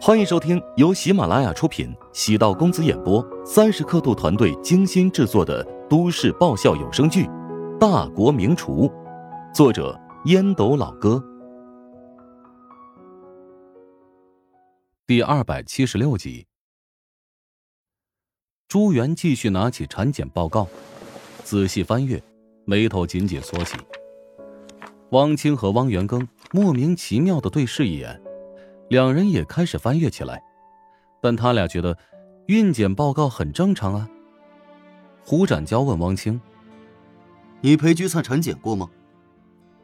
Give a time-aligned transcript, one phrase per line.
[0.00, 7.24] 欢迎收听由喜马拉雅出品、喜道公子演播、三十刻度团队精心制作的都市爆笑有声剧
[7.78, 8.88] 《大国名厨》，
[9.54, 11.22] 作者烟斗老哥，
[15.06, 16.46] 第二百七十六集。
[18.68, 20.66] 朱元继续拿起产检报告，
[21.44, 22.22] 仔细翻阅，
[22.64, 23.76] 眉头紧紧锁起。
[25.10, 28.21] 汪清和汪元庚莫名其妙的对视一眼。
[28.92, 30.42] 两人也开始翻阅起来，
[31.22, 31.96] 但他俩觉得
[32.44, 34.06] 孕检报告很正常啊。
[35.24, 36.38] 胡展娇问汪清
[37.62, 38.90] ：“你陪居灿产检过吗？”“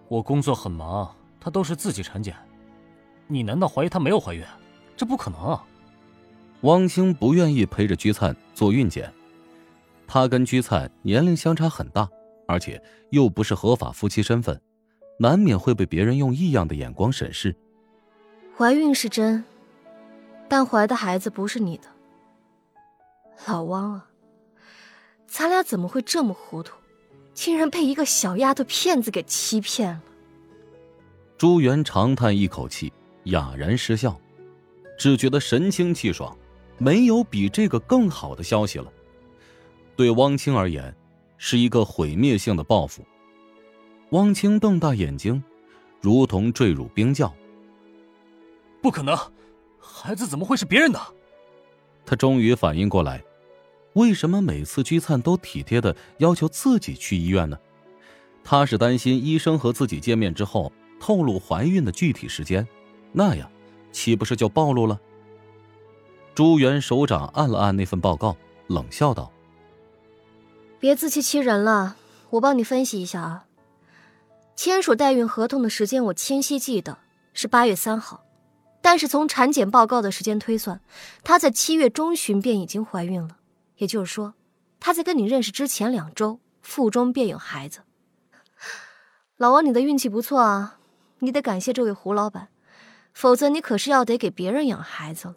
[0.08, 2.36] 我工作很忙，她都是自己产检。
[3.26, 4.44] 你难道怀疑她没有怀孕？
[4.94, 5.64] 这不可能啊！”
[6.60, 9.10] 汪清不愿意陪着居灿做孕检，
[10.06, 12.06] 他跟居灿年龄相差很大，
[12.46, 14.60] 而且又不是合法夫妻身份，
[15.18, 17.56] 难免会被别人用异样的眼光审视。
[18.58, 19.44] 怀孕是真，
[20.48, 21.84] 但怀的孩子不是你的，
[23.46, 24.08] 老汪啊，
[25.28, 26.74] 咱俩怎么会这么糊涂，
[27.32, 30.02] 竟然被一个小丫头片子给欺骗了？
[31.36, 32.92] 朱元长叹一口气，
[33.26, 34.20] 哑然失笑，
[34.98, 36.36] 只觉得神清气爽，
[36.78, 38.92] 没有比这个更好的消息了。
[39.94, 40.92] 对汪清而言，
[41.36, 43.04] 是一个毁灭性的报复。
[44.10, 45.40] 汪清瞪大眼睛，
[46.00, 47.32] 如同坠入冰窖。
[48.88, 49.14] 不可能，
[49.78, 50.98] 孩子怎么会是别人的？
[52.06, 53.22] 他终于反应过来，
[53.92, 57.58] 为什么每次居灿都体贴的要求自己去医院呢？
[58.42, 62.66] 他是担心医生和自己见面之后透露怀孕的具体时间，
[63.12, 63.50] 那样
[63.92, 64.98] 岂不是就暴露了？
[66.34, 68.34] 朱元首长按了按那份报告，
[68.68, 69.30] 冷笑道
[70.80, 71.96] ：“别自欺欺人了，
[72.30, 73.44] 我帮你分析一下啊。
[74.56, 76.96] 签署代孕合同的时间我清晰记得
[77.34, 78.24] 是八月三号。”
[78.90, 80.80] 但是从产检报告的时间推算，
[81.22, 83.36] 她在七月中旬便已经怀孕了，
[83.76, 84.32] 也就是说，
[84.80, 87.80] 她在跟你认识之前两周腹中便有孩子。
[89.36, 90.78] 老王，你的运气不错啊，
[91.18, 92.48] 你得感谢这位胡老板，
[93.12, 95.34] 否则你可是要得给别人养孩子了。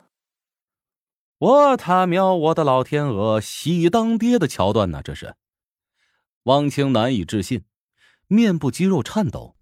[1.39, 5.01] 我他喵，我的老天鹅，喜当爹的桥段呢？
[5.03, 5.35] 这是，
[6.43, 7.65] 汪清难以置信，
[8.27, 9.57] 面部肌肉颤抖，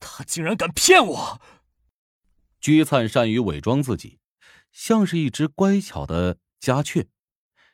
[0.00, 1.40] 他竟然敢骗我！
[2.64, 4.18] 居灿善于伪装自己，
[4.72, 7.06] 像是一只乖巧的家雀。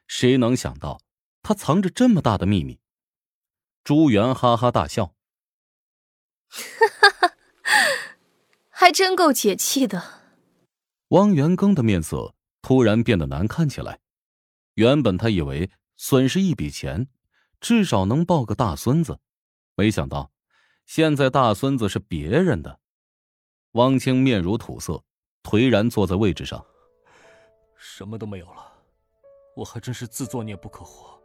[0.08, 1.00] 谁能想到，
[1.42, 2.80] 他藏着这么大的秘密？
[3.84, 5.14] 朱元哈哈大笑，
[6.48, 7.34] 哈哈，
[8.68, 10.22] 还真够解气的。
[11.10, 14.00] 汪元庚的面色突然变得难看起来。
[14.74, 17.06] 原本他以为损失一笔钱，
[17.60, 19.20] 至少能抱个大孙子，
[19.76, 20.32] 没想到，
[20.84, 22.79] 现在大孙子是别人的。
[23.72, 25.00] 汪清面如土色，
[25.44, 26.64] 颓然坐在位置上。
[27.76, 28.72] 什么都没有了，
[29.54, 31.16] 我还真是自作孽不可活。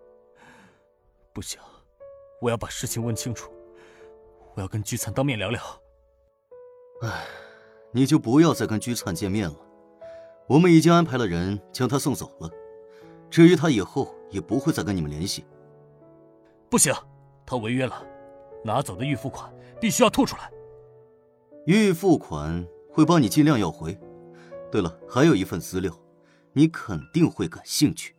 [1.34, 1.60] 不行，
[2.40, 3.52] 我要把事情问清楚，
[4.54, 5.62] 我要跟居灿当面聊聊。
[7.02, 7.26] 唉，
[7.92, 9.56] 你就不要再跟居灿见面了，
[10.48, 12.50] 我们已经安排了人将他送走了。
[13.32, 15.44] 至于他以后也不会再跟你们联系。
[16.70, 16.94] 不行，
[17.44, 18.06] 他违约了，
[18.64, 19.52] 拿走的预付款
[19.82, 20.52] 必须要吐出来。
[21.66, 23.98] 预付款会帮你尽量要回。
[24.72, 25.92] 对了，还有一份资料，
[26.53, 28.16] 你肯定会感兴趣。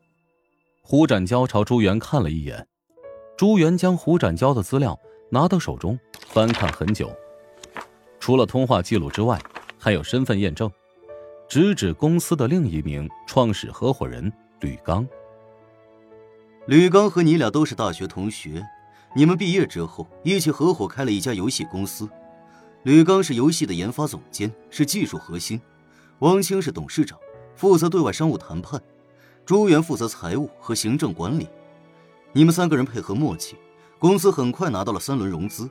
[0.83, 2.67] 胡展娇朝朱元看了一眼，
[3.37, 4.99] 朱元将胡展娇的资料
[5.31, 7.11] 拿到手中翻看很久，
[8.19, 9.41] 除了通话记录之外，
[9.79, 10.71] 还有身份验证，
[11.49, 15.07] 直指公司的另一名创始合伙人吕刚。
[16.67, 18.65] 吕刚和你俩都是大学同学，
[19.15, 22.09] 你们毕业之后一起合伙开了一家游戏公司。
[22.87, 25.59] 吕刚是游戏的研发总监，是技术核心；
[26.21, 27.19] 汪清是董事长，
[27.57, 28.79] 负责对外商务谈判；
[29.45, 31.49] 朱元负责财务和行政管理。
[32.33, 33.57] 你们三个人配合默契，
[33.99, 35.69] 公司很快拿到了三轮融资，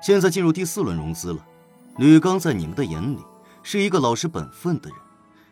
[0.00, 1.46] 现在进入第四轮融资了。
[1.98, 3.18] 吕刚在你们的眼里
[3.62, 4.98] 是一个老实本分的人，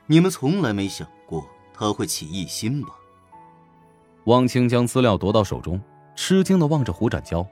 [0.07, 2.95] 你们从来没想过他会起异心吧？
[4.25, 5.79] 汪清将资料夺到手中，
[6.17, 7.47] 吃惊的望着胡展娇：“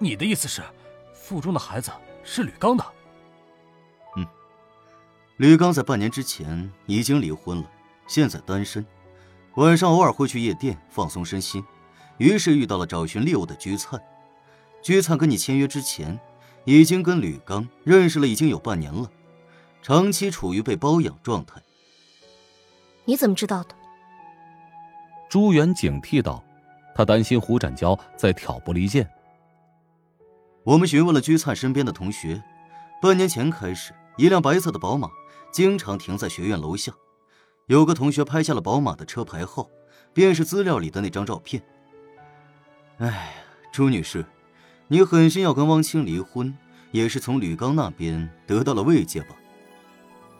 [0.00, 0.62] 你的意思是？”
[1.26, 1.90] 腹中的孩子
[2.22, 2.84] 是吕刚的。
[4.16, 4.24] 嗯，
[5.38, 7.68] 吕刚在半年之前已经离婚了，
[8.06, 8.86] 现在单身，
[9.56, 11.64] 晚上偶尔会去夜店放松身心，
[12.18, 14.00] 于是遇到了找寻猎物的居灿。
[14.80, 16.16] 居灿跟你签约之前，
[16.64, 19.10] 已经跟吕刚认识了已经有半年了，
[19.82, 21.60] 长期处于被包养状态。
[23.04, 23.74] 你怎么知道的？
[25.28, 26.40] 朱元警惕道，
[26.94, 29.04] 他担心胡展娇在挑拨离间。
[30.66, 32.42] 我们询问了居灿身边的同学，
[33.00, 35.08] 半年前开始，一辆白色的宝马
[35.52, 36.92] 经常停在学院楼下。
[37.66, 39.70] 有个同学拍下了宝马的车牌号，
[40.12, 41.62] 便是资料里的那张照片。
[42.98, 43.32] 哎，
[43.70, 44.26] 朱女士，
[44.88, 46.52] 你狠心要跟汪清离婚，
[46.90, 49.36] 也是从吕刚那边得到了慰藉吧？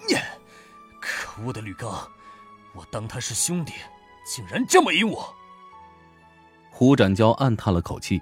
[0.08, 0.16] 你，
[1.00, 1.88] 可恶的吕刚，
[2.74, 3.74] 我当他是兄弟，
[4.26, 5.32] 竟然这么阴我！
[6.72, 8.20] 胡展娇暗叹了口气，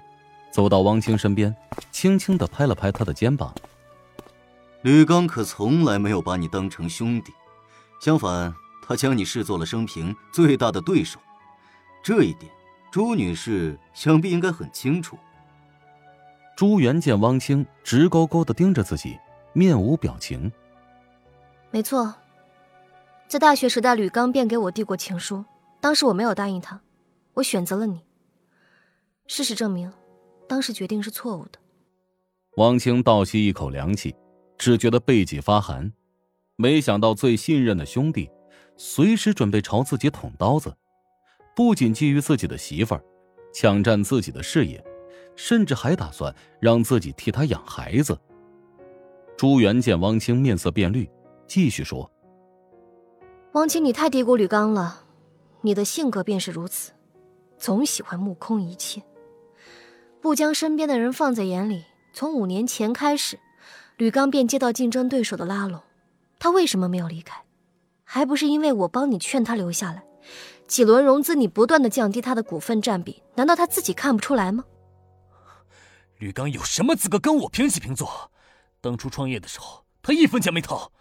[0.55, 1.53] 走到汪清身边，
[1.91, 3.53] 轻轻的拍了拍他的肩膀。
[4.83, 7.33] 吕刚可从来没有把你当成兄弟，
[7.99, 8.55] 相反。
[8.87, 11.19] 他将你视作了生平最大的对手，
[12.01, 12.49] 这一点
[12.89, 15.17] 朱女士想必应该很清楚。
[16.55, 19.19] 朱元见汪清直勾勾的盯着自己，
[19.51, 20.49] 面无表情。
[21.69, 22.15] 没错，
[23.27, 25.43] 在大学时代，吕刚便给我递过情书，
[25.81, 26.79] 当时我没有答应他，
[27.33, 28.05] 我选择了你。
[29.27, 29.91] 事实证明，
[30.47, 31.59] 当时决定是错误的。
[32.57, 34.15] 汪清倒吸一口凉气，
[34.57, 35.91] 只觉得背脊发寒，
[36.55, 38.29] 没想到最信任的兄弟。
[38.77, 40.75] 随时准备朝自己捅刀子，
[41.55, 43.03] 不仅觊觎自己的媳妇儿，
[43.53, 44.83] 抢占自己的事业，
[45.35, 48.17] 甚至还打算让自己替他养孩子。
[49.37, 51.09] 朱元见汪清面色变绿，
[51.47, 52.09] 继续说
[53.53, 55.05] ：“汪清，你太低估吕刚了，
[55.61, 56.91] 你的性格便是如此，
[57.57, 59.01] 总喜欢目空一切，
[60.25, 61.85] 不将身边的人放在眼里。
[62.11, 63.39] 从五年前开始，
[63.95, 65.83] 吕刚便接到竞争对手的拉拢，
[66.39, 67.43] 他为什么没有离开？”
[68.03, 70.03] 还不是因为我帮你劝他留下来，
[70.65, 74.65] 几轮融资你不断的降低他的股份占比，难道他自己看不出来吗？
[76.17, 78.31] 吕刚有什么资格跟我平起平坐？
[78.81, 80.91] 当初创业的时候，他一分钱没掏，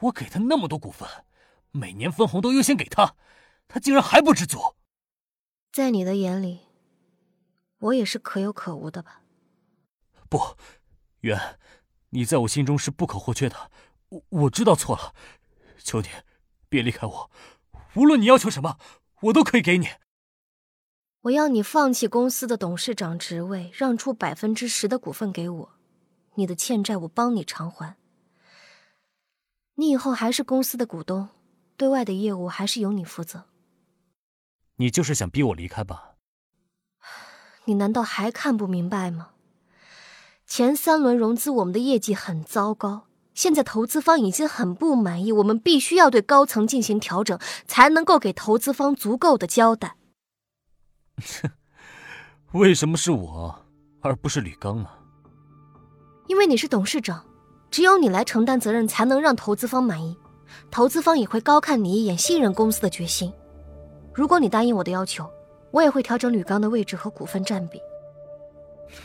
[0.00, 1.06] 我给他那么多股份，
[1.72, 3.16] 每年分红都优先给他，
[3.68, 4.58] 他竟然还不知足。
[5.70, 6.60] 在你的眼里，
[7.82, 9.22] 我也是可有可无的吧？
[10.28, 10.56] 不，
[11.20, 11.58] 袁，
[12.10, 13.70] 你在我心中是不可或缺的。
[14.08, 15.14] 我我知道错了，
[15.78, 16.08] 求你。
[16.68, 17.30] 别离开我，
[17.94, 18.78] 无论你要求什么，
[19.22, 19.88] 我都可以给你。
[21.22, 25.72] 我要你放弃公司的董事长职位，让出百分之十的股份给我，
[26.36, 27.96] 你的欠债我帮你偿还。
[29.74, 31.28] 你以后还是公司的股东，
[31.76, 33.46] 对外的业务还是由你负责。
[34.76, 36.11] 你就是想逼我离开吧？
[37.64, 39.28] 你难道还看不明白吗？
[40.46, 43.06] 前三轮融资我们的业绩很糟糕。
[43.34, 49.96] 现在投资方已经很不满意，我们必须要对高层进行调整，才能够给投资方足够的交代。
[52.52, 53.64] 为什么是我，
[54.02, 54.90] 而不是吕刚呢？
[56.26, 57.24] 因为你是董事长，
[57.70, 60.14] 只有你来承担责任，才能让投资方满意，
[60.70, 63.32] 投资方也会高看你一眼，信任公司的决心。
[64.12, 65.26] 如果你答应我的要求，
[65.72, 67.80] 我也会调整吕刚的位置和股份占比。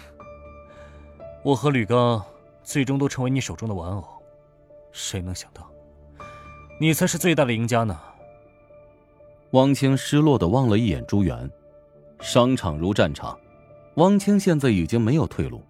[1.44, 2.24] 我和吕刚
[2.64, 4.04] 最终都成为你手中的玩偶。
[4.92, 5.70] 谁能想到，
[6.80, 8.00] 你才是最大的赢家呢？
[9.52, 11.50] 汪清失落的望了一眼朱元，
[12.20, 13.40] 商场如战场，
[13.96, 15.62] 汪清现在已经没有退路。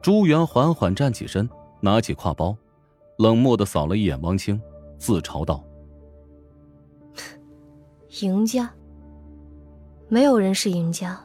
[0.00, 1.48] 朱元缓缓站起身，
[1.80, 2.56] 拿起挎包，
[3.16, 4.60] 冷漠的扫了一眼汪清，
[4.96, 5.64] 自嘲道
[8.20, 8.70] ：“赢家，
[10.08, 11.18] 没有人是赢家。”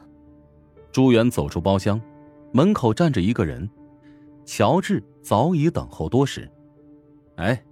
[0.92, 2.00] 朱元走出包厢，
[2.52, 3.68] 门口站着一个人，
[4.44, 6.48] 乔治早已等候多时。
[7.36, 7.64] 哎，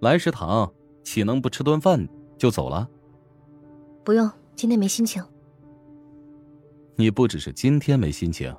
[0.00, 0.72] 来食堂，
[1.02, 2.08] 岂能不吃顿饭
[2.38, 2.88] 就走了？
[4.02, 5.22] 不用，今天没心情。
[6.96, 8.54] 你不只是今天没心情，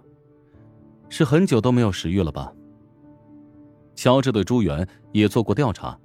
[1.09, 2.53] 是很久都没有食欲了吧？
[3.95, 5.99] 乔治对朱元也做过调查，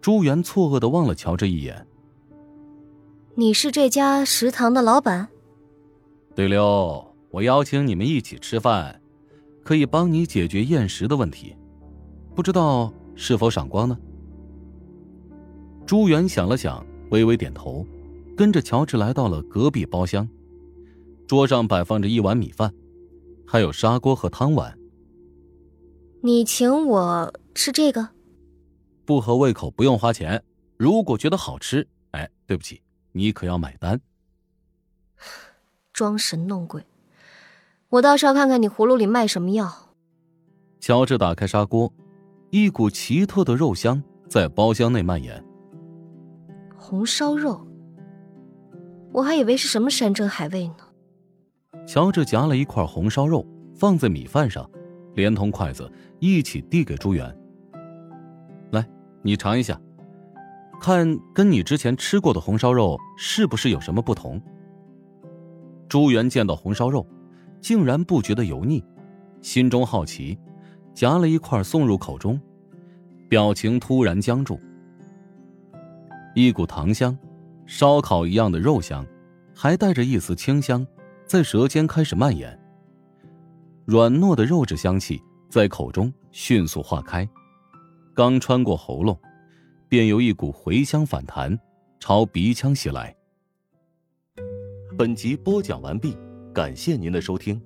[0.00, 1.86] 朱元错愕的望了乔治一眼。
[3.38, 5.28] 你是这家食堂的老板？
[6.34, 9.00] 对溜，我邀请你们一起吃饭，
[9.62, 11.54] 可以帮你解决厌食的问题，
[12.34, 12.92] 不知道。
[13.14, 13.96] 是否赏光呢？
[15.86, 17.86] 朱元想了想，微微点头，
[18.36, 20.28] 跟着乔治来到了隔壁包厢。
[21.28, 22.74] 桌上摆放着一碗米饭，
[23.46, 24.76] 还有砂锅和汤碗。
[26.22, 28.08] 你请我吃这个？
[29.04, 30.42] 不合胃口不用花钱。
[30.76, 32.80] 如果觉得好吃，哎，对不起，
[33.18, 34.00] 你可要买单。
[35.92, 36.84] 装神弄鬼，
[37.88, 39.90] 我倒是要看看你葫芦里卖什么药。
[40.78, 41.92] 乔治打开砂锅。
[42.50, 45.44] 一股奇特的肉香在包厢内蔓延。
[46.74, 47.66] 红烧肉，
[49.12, 50.76] 我还以为是什么山珍海味呢。
[51.86, 54.66] 乔治夹了一块红烧肉放在米饭上，
[55.14, 57.36] 连同筷子一起递给朱元。
[58.70, 58.88] 来，
[59.20, 59.78] 你尝一下，
[60.80, 64.40] 看跟你之前吃过的红烧肉是不是有什么不同。
[65.88, 67.06] 朱元见到红烧肉，
[67.60, 68.84] 竟然不觉得油腻，
[69.40, 70.38] 心中好奇。
[70.94, 72.40] 夹了一块送入口中，
[73.28, 74.60] 表情突然僵住。
[76.34, 77.16] 一股糖香，
[77.66, 79.06] 烧烤一样的肉香，
[79.54, 80.84] 还带着一丝清香，
[81.24, 82.58] 在舌尖开始蔓延。
[83.84, 87.28] 软糯的肉质香气在口中迅速化开，
[88.12, 89.16] 刚穿过喉咙，
[89.88, 91.58] 便有一股回香反弹，
[91.98, 93.14] 朝鼻腔袭来。
[94.98, 96.14] 本集播讲完毕，
[96.52, 97.58] 感谢您的收听。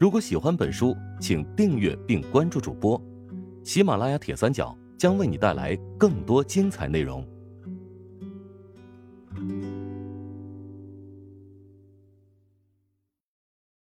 [0.00, 2.98] 如果喜欢本书，请订阅并关注主播。
[3.62, 7.26] 喜马拉雅铁三角将为你带来更多精彩内容。